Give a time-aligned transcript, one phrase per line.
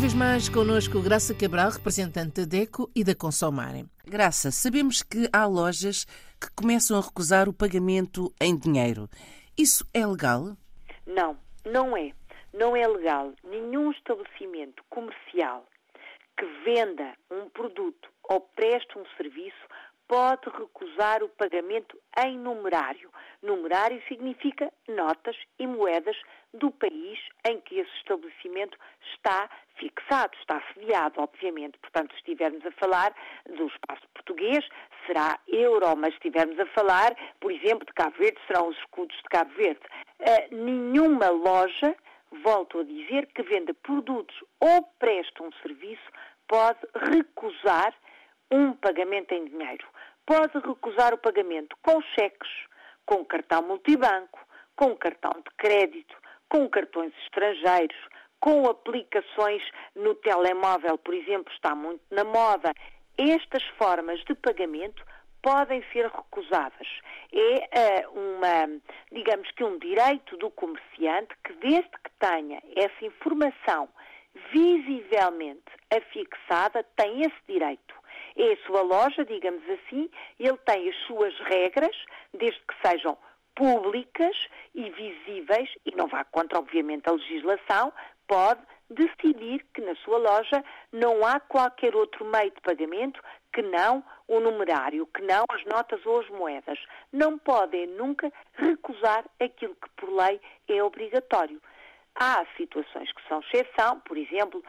[0.00, 3.84] vez mais connosco Graça Cabral, representante da DECO e da Consomarem.
[4.06, 6.06] Graça, sabemos que há lojas
[6.40, 9.10] que começam a recusar o pagamento em dinheiro.
[9.58, 10.56] Isso é legal?
[11.06, 12.12] Não, não é.
[12.54, 13.34] Não é legal.
[13.44, 15.66] Nenhum estabelecimento comercial
[16.34, 19.66] que venda um produto ou preste um serviço
[20.10, 23.12] pode recusar o pagamento em numerário.
[23.40, 26.16] Numerário significa notas e moedas
[26.52, 27.16] do país
[27.48, 28.76] em que esse estabelecimento
[29.14, 31.78] está fixado, está sediado, obviamente.
[31.78, 33.14] Portanto, se estivermos a falar
[33.46, 34.68] do espaço português,
[35.06, 39.16] será euro, mas se estivermos a falar, por exemplo, de Cabo Verde, serão os escudos
[39.16, 39.80] de Cabo Verde.
[40.18, 41.94] Uh, nenhuma loja,
[42.42, 46.10] volto a dizer, que venda produtos ou presta um serviço,
[46.48, 47.94] pode recusar
[48.50, 49.86] um pagamento em dinheiro.
[50.30, 52.48] Pode recusar o pagamento com cheques,
[53.04, 54.38] com cartão multibanco,
[54.76, 56.16] com cartão de crédito,
[56.48, 57.96] com cartões estrangeiros,
[58.38, 59.60] com aplicações
[59.96, 62.72] no telemóvel, por exemplo, está muito na moda.
[63.18, 65.04] Estas formas de pagamento
[65.42, 66.86] podem ser recusadas.
[67.32, 73.88] É uh, uma, digamos que um direito do comerciante que, desde que tenha essa informação
[74.52, 77.99] visivelmente afixada, tem esse direito.
[78.42, 81.94] É a sua loja, digamos assim, ele tem as suas regras,
[82.32, 83.18] desde que sejam
[83.54, 84.34] públicas
[84.74, 87.92] e visíveis, e não vá contra, obviamente, a legislação,
[88.26, 93.20] pode decidir que na sua loja não há qualquer outro meio de pagamento
[93.52, 96.78] que não o numerário, que não as notas ou as moedas.
[97.12, 101.60] Não podem nunca recusar aquilo que por lei é obrigatório.
[102.14, 104.64] Há situações que são exceção, por exemplo,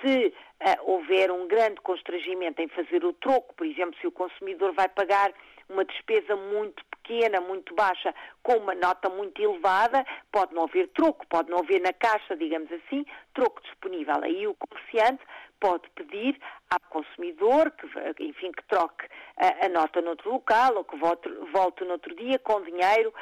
[0.00, 4.72] se uh, houver um grande constrangimento em fazer o troco, por exemplo, se o consumidor
[4.72, 5.32] vai pagar
[5.68, 11.26] uma despesa muito pequena, muito baixa, com uma nota muito elevada, pode não haver troco,
[11.26, 14.14] pode não haver na caixa, digamos assim, troco disponível.
[14.22, 15.22] Aí o comerciante
[15.60, 16.38] pode pedir
[16.70, 17.86] ao consumidor que,
[18.22, 19.06] enfim, que troque
[19.36, 23.12] a, a nota noutro local ou que volte, volte noutro dia com dinheiro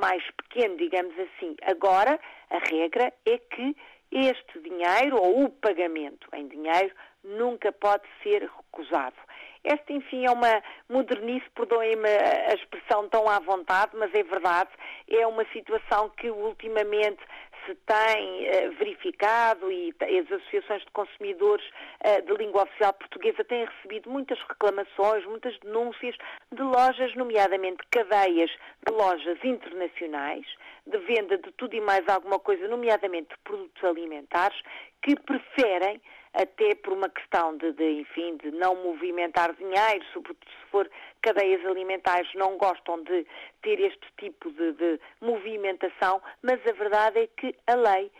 [0.00, 1.56] mais pequeno, digamos assim.
[1.62, 2.18] Agora,
[2.50, 3.76] a regra é que
[4.12, 9.16] este dinheiro ou o pagamento em dinheiro nunca pode ser recusado.
[9.64, 14.70] Esta, enfim, é uma modernice, perdoem-me a expressão tão à vontade, mas é verdade,
[15.08, 17.20] é uma situação que ultimamente
[17.64, 21.64] se tem uh, verificado e as associações de consumidores
[22.04, 26.16] uh, de língua oficial portuguesa têm recebido muitas reclamações, muitas denúncias
[26.50, 28.50] de lojas, nomeadamente cadeias
[28.84, 30.46] de lojas internacionais,
[30.86, 34.60] de venda de tudo e mais alguma coisa, nomeadamente de produtos alimentares,
[35.02, 36.00] que preferem
[36.34, 41.64] até por uma questão de, de, enfim, de não movimentar dinheiro, sobretudo se for cadeias
[41.66, 43.26] alimentares, não gostam de
[43.62, 48.10] ter este tipo de, de movimentação, mas a verdade é que a lei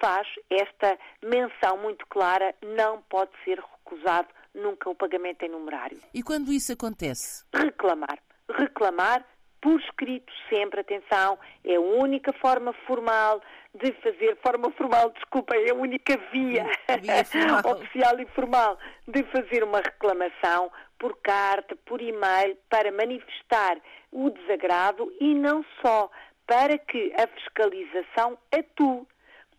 [0.00, 5.98] faz esta menção muito clara, não pode ser recusado nunca o pagamento em numerário.
[6.14, 7.44] E quando isso acontece?
[7.52, 8.18] Reclamar.
[8.48, 9.24] Reclamar
[9.62, 13.40] por escrito sempre, atenção, é a única forma formal
[13.72, 16.66] de fazer, forma formal, desculpa, é a única via,
[17.00, 23.78] via oficial e formal de fazer uma reclamação por carta, por e-mail, para manifestar
[24.10, 26.10] o desagrado e não só,
[26.44, 29.06] para que a fiscalização atue.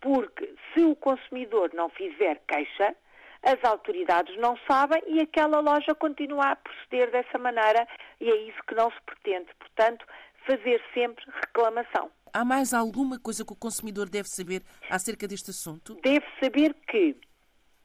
[0.00, 2.94] Porque se o consumidor não fizer queixa,
[3.44, 7.86] as autoridades não sabem e aquela loja continua a proceder dessa maneira
[8.20, 9.48] e é isso que não se pretende.
[9.58, 10.06] Portanto,
[10.46, 12.10] fazer sempre reclamação.
[12.32, 15.94] Há mais alguma coisa que o consumidor deve saber acerca deste assunto?
[16.02, 17.16] Deve saber que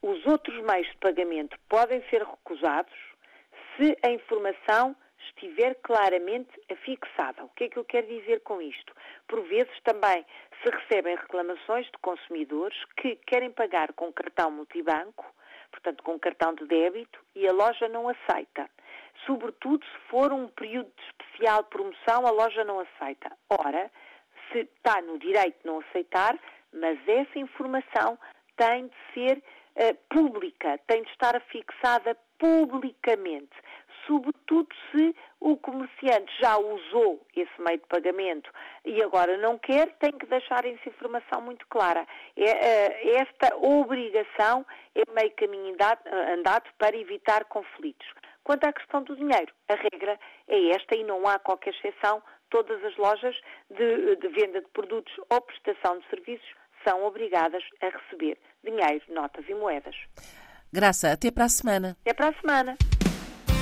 [0.02, 2.94] os outros meios de pagamento podem ser recusados
[3.76, 4.96] se a informação
[5.28, 7.44] estiver claramente afixada.
[7.44, 8.94] O que é que eu quero dizer com isto?
[9.28, 10.26] Por vezes também
[10.64, 15.26] se recebem reclamações de consumidores que querem pagar com cartão multibanco
[15.72, 18.70] portanto com cartão de débito, e a loja não aceita.
[19.26, 23.32] Sobretudo se for um período de especial promoção, a loja não aceita.
[23.50, 23.92] Ora,
[24.52, 26.38] se está no direito de não aceitar,
[26.74, 28.18] mas essa informação
[28.56, 33.56] tem de ser uh, pública, tem de estar fixada publicamente
[34.10, 38.50] sobretudo se o comerciante já usou esse meio de pagamento
[38.84, 42.06] e agora não quer, tem que deixar essa informação muito clara.
[42.36, 44.66] É, é, esta obrigação
[44.96, 45.76] é meio caminho
[46.34, 48.08] andado para evitar conflitos.
[48.44, 52.24] Quanto à questão do dinheiro, a regra é esta e não há qualquer exceção.
[52.50, 53.36] Todas as lojas
[53.70, 56.50] de, de venda de produtos ou prestação de serviços
[56.84, 59.96] são obrigadas a receber dinheiro, notas e moedas.
[60.74, 61.96] Graça, até para a semana.
[62.02, 62.78] Até para a semana.